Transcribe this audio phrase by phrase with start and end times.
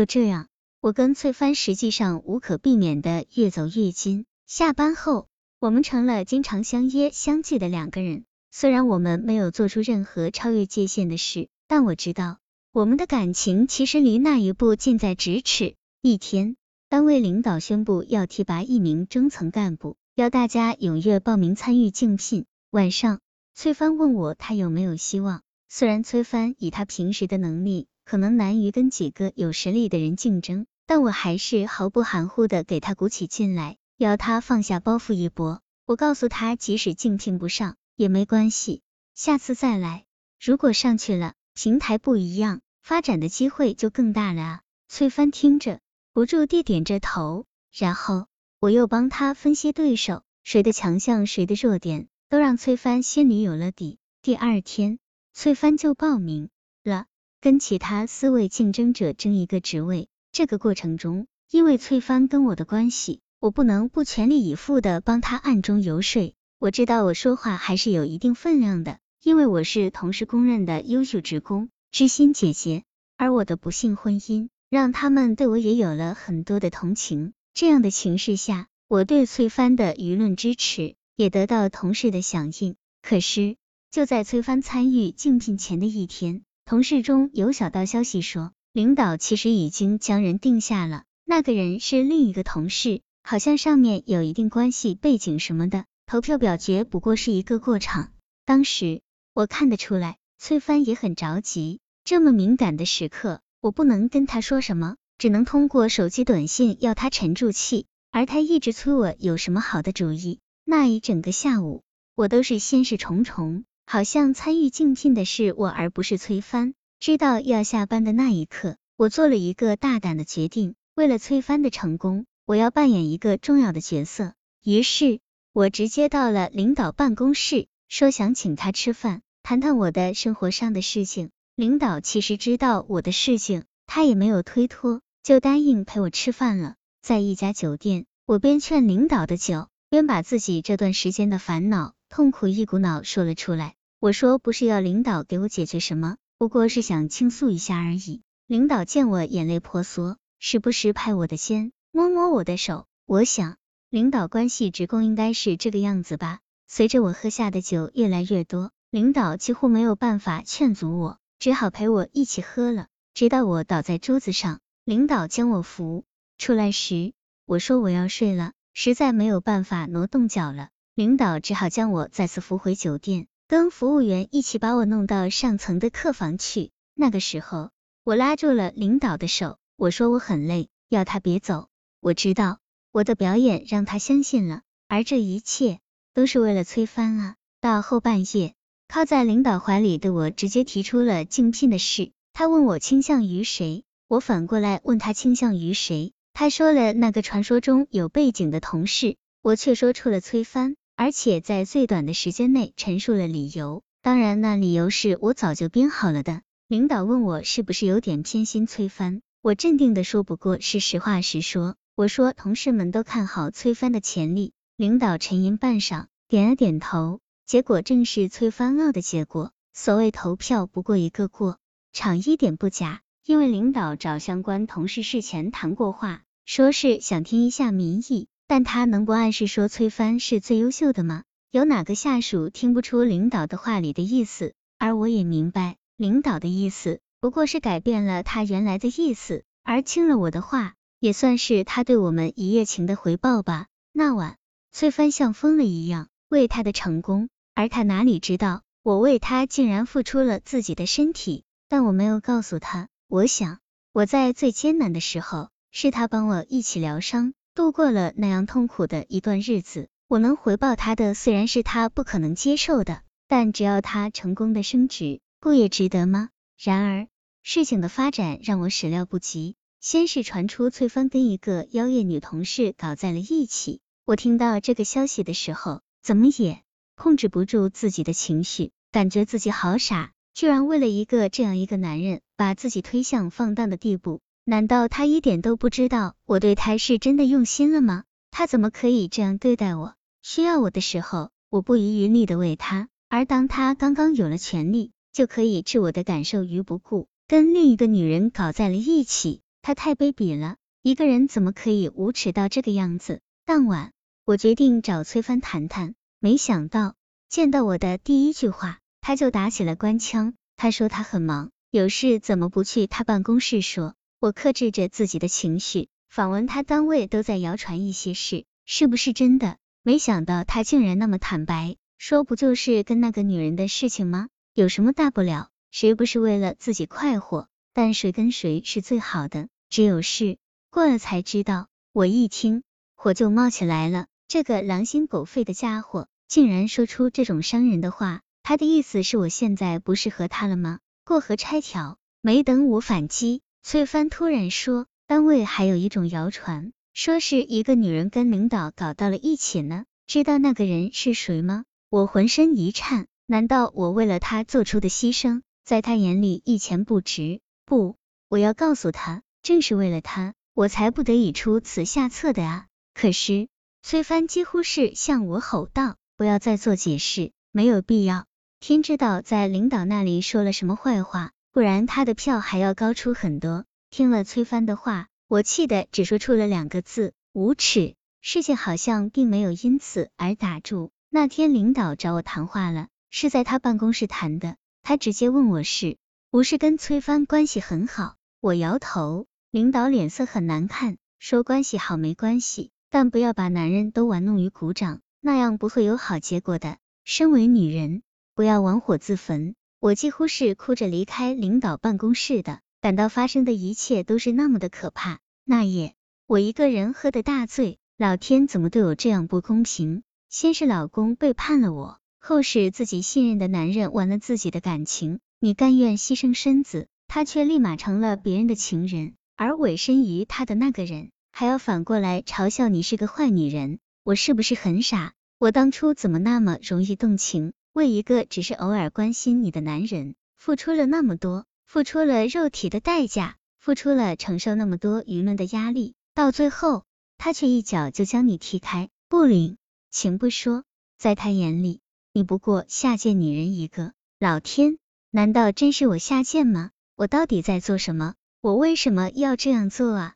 [0.00, 0.48] 就这样，
[0.80, 4.24] 我跟翠帆实际上无可避免的越走越近。
[4.46, 8.24] 下班后，我们成了经常相约相聚的两个人。
[8.50, 12.38] 虽然我们没有做出任何超越界限的事，但我知道
[12.72, 15.74] 我们的感情其实离那一步近在咫尺。
[16.00, 16.56] 一天，
[16.88, 22.46] 单位领导宣布要提拔一名中层干部，要大家踊跃报名参与竞聘。
[22.70, 23.20] 晚上，
[23.54, 25.42] 崔帆问我他有没有希望。
[25.68, 35.62] 虽然崔帆以他平时的能力可能难于跟几个有实力的人竞争，但我还是毫不含糊的给他鼓起劲来，要他放下包袱一搏。
[35.86, 37.76] 我告诉他，即使竞聘不上。
[37.94, 38.82] 也没关系，
[39.14, 40.06] 下次再来。
[40.40, 44.60] 如果上去了，平台不一样，发展的机会就更大了啊！
[44.88, 45.78] 崔帆听着，
[46.12, 48.26] 不住地点着头，然后
[48.58, 53.98] 我又帮他分析对手，谁的强项，谁的弱点，都让崔帆心里有了底。
[54.20, 54.98] 第二天，
[55.32, 56.48] 崔帆就报名
[56.82, 57.06] 了，
[57.40, 60.08] 跟其他四位竞争者争一个职位。
[60.30, 66.34] 这个过程中，因为崔帆跟我的关系，我不能不全力以赴的帮他暗中游说。
[66.58, 72.84] 我知道我说话还是有一定分量的，因为我是同事公认的优秀职工、知心姐姐，
[73.16, 77.32] 而我的不幸婚姻让他们对我也有了很多的同情。
[77.54, 82.76] 这样的情势下，我对崔帆的舆论支持也得到同事的响应。
[83.02, 83.56] 可是
[83.90, 95.84] 就在崔帆参与竞聘前的一天，同事中有小道消息说，领导其实已经将人定下了，那个人是另一个同事，好像上面有一定关系、背景什么的。
[96.06, 98.12] 投票表决不过是一个过场，
[98.44, 99.02] 当时
[99.34, 101.80] 我看得出来，崔帆也很着急。
[102.04, 107.86] 这么敏感的时刻，我不能跟他说什么，只能通过手机短信要他沉住气。
[108.12, 110.38] 而他一直催我有什么好的主意。
[110.64, 111.82] 那一整个下午，
[112.14, 116.74] 我都是心事重重，好像参与竞聘的是我，而不是崔帆。
[117.00, 124.34] 知道要下班的那一刻，我做了一个大胆的决定，为了崔帆的成功，我要扮演一个重要的角色。
[124.62, 125.18] 于是。
[125.52, 131.30] 我直接到了领导办公室，说想请他吃饭，谈谈我的生活上的事情。
[131.56, 136.76] 领导其实知道我的事情，他也没有推脱，就答应陪我吃饭了。
[137.02, 143.74] 在一家酒店，我边劝领导的酒，边把自己这段时间的烦恼、痛苦一股脑说了出来。
[144.00, 148.22] 我说不是要领导给我解决什么，不过是想倾诉一下而已。
[148.46, 152.86] 领导见我眼泪婆娑，时不时拍我的肩，摸摸我的手。
[153.04, 153.58] 我想。
[153.90, 156.38] 领导关系职工应该是这个样子吧？
[156.68, 166.04] 随着我喝下的酒越来越多，领导几乎没有办法劝阻我，只好陪我一起喝了，直到我倒在桌子上，领导将我扶
[166.38, 167.12] 出来时，
[167.44, 176.70] 我说我要睡了，实在没有办法挪动脚了，领导只好将我再次扶回酒店，跟服务员一起把我弄到上层的客房去。
[176.94, 177.70] 那个时候，
[178.04, 181.66] 我拉住了领导的手，我说我很累，要他别走，
[181.98, 182.60] 我知道。
[182.92, 185.80] 我的表演让他相信了，而这一切
[186.14, 187.34] 都是为了崔帆啊！
[187.60, 188.54] 到后半夜，
[188.86, 192.12] 靠在领导怀里的我直接提出了竞聘的事。
[192.32, 196.12] 他问我倾向于谁，我反过来问他倾向于谁。
[196.34, 203.82] 他说了那个传说中有背景的同事，我却说出了崔帆，而且在最短的时间内陈述了理由。
[204.02, 206.42] 当然，那理由是我早就编好了的。
[206.68, 211.76] 领导问我是不是有点偏心崔帆，我镇定的说不过是实话实说。
[211.94, 214.52] 我说，同事们都看好崔帆的潜力。
[214.76, 217.20] 领导沉吟半晌，点了点头。
[217.46, 219.52] 结果正是崔帆二的结果。
[219.72, 221.56] 所谓投票不过一个过
[221.94, 223.00] 场，一点不假。
[223.24, 228.28] 因为领导找相关同事事前谈过话，说是想听一下民意。
[228.50, 231.22] 但他能不暗示说崔帆是最优秀的吗？
[231.52, 234.54] 有哪个下属听不出领导的话里的意思？
[234.76, 240.74] 而我也明白，领导的意思不过是改变了他原来的意思，而听了我的话。
[240.98, 243.68] 也算是他对我们一夜情的回报吧。
[243.92, 244.36] 那晚，
[244.72, 251.44] 崔帆像疯了一样为他的成功，而他哪里知道，我为他竟然付出了自己的身体。
[251.68, 253.60] 但我没有告诉他，我想
[253.92, 259.88] 我在最艰难的时候，是他帮我一起疗伤，度过了那样痛苦的一段日子。
[260.08, 266.30] 我能回报他的，虽然是他不可能接受的，但只要他成功的升职，不也值得吗？
[266.58, 267.06] 然而，
[267.42, 269.54] 事情的发展让我始料不及。
[269.80, 276.62] 先是传出翠帆跟一个妖艳女同事搞在了一起，我听到这个消息的时候，怎么也
[276.96, 284.20] 控制不住自己的情绪，感觉自己好傻，居然为了一个这样一个男人，把自己推向放荡的地步。
[284.44, 288.04] 难道他一点都不知道我对他是真的用心了吗？
[288.30, 289.94] 他怎么可以这样对待我？
[290.22, 299.40] 需要我的时候，我不遗余力的为他，而当他刚刚有了权利，就可以置我的感受于不顾，跟另一个女人搞在了一起。
[299.62, 303.20] 他太卑鄙了，一个人怎么可以无耻到这个样子？
[303.44, 303.92] 当晚，
[304.24, 306.94] 我决定找崔帆谈谈，没想到
[307.28, 310.34] 见到我的第一句话，他就打起了官腔。
[310.56, 313.94] 他说他很忙，有事怎么不去他办公室说？
[314.20, 319.56] 我克制着自己的情绪，访问他单位都在谣传一些事，是不是真的？
[319.82, 324.28] 没想到他竟然那么坦白，说不就是跟那个女人的事情吗？
[324.52, 325.48] 有什么大不了？
[325.70, 327.48] 谁不是为了自己快活？
[327.72, 329.48] 但谁跟谁是最好的？
[329.70, 330.36] 只有事
[330.68, 331.68] 过了才知道。
[331.94, 332.62] 我一听，
[332.94, 334.06] 火就冒起来了。
[334.28, 338.20] 这个狼心狗肺的家伙，竟然说出这种伤人的话。
[338.42, 340.80] 他的意思是我现在不适合他了吗？
[341.06, 341.96] 过河拆桥。
[342.20, 349.84] 没等我反击，崔帆突然说，单位还有一种谣传，说是一个女人跟领导搞到了一起呢。
[350.06, 351.64] 知道那个人是谁吗？
[351.88, 353.06] 我浑身一颤。
[353.26, 357.40] 难道我为了他做出的牺牲，在他眼里一钱不值？
[357.64, 357.96] 不，
[358.28, 362.66] 我要告诉他，正是为了他，我才不得已出此下策的啊！
[362.92, 363.46] 可是，
[363.82, 368.26] 崔帆几乎是向我吼道：“不要再做解释，没有必要。
[368.58, 377.94] 天知道在领导那里说了什么坏话，不然他的票还要高出很多。”听了崔帆的话，我气得只说出了两个字：无耻。
[378.20, 380.90] 事情好像并没有因此而打住。
[381.08, 382.88] 那天领导找我谈话了。
[383.12, 385.96] 是在他办公室谈的，他直接问我是
[386.30, 396.78] 不是跟崔帆关系很好，我摇头，领导脸色很难看，说关系好没关系，但不要把男人都玩弄于股掌，那样不会有好结果的。
[397.04, 398.02] 身为女人，
[398.36, 399.56] 不要玩火自焚。
[399.80, 405.20] 我几乎是哭着离开领导办公室的，感到发生的一切都是那么的可怕。
[405.42, 405.94] 那夜，
[406.26, 410.02] 我一个人喝的大醉，老天怎么对我这样不公平？
[410.28, 411.98] 先是老公背叛了我。
[412.18, 425.14] 后是自己信任的男人玩了自己的感情，你甘愿牺牲身子，他却立马成了别人的情人，而委身于他的那个人还要反过来嘲笑你是个坏女人，我是不是很傻？
[425.38, 436.84] 我当初怎么那么容易动情，为一个只是偶尔关心你的男人，付出了那么多，付出了肉体的代价，付出了承受那么多舆论的压力，到最后
[437.16, 439.56] 他却一脚就将你踢开，不领
[439.90, 440.64] 情不说，
[440.98, 441.80] 在他眼里。
[442.12, 444.78] 你不过下贱女人一个，老天，
[445.10, 446.72] 难道真是我下贱吗？
[446.96, 448.14] 我到底在做什么？
[448.40, 450.14] 我为什么要这样做啊？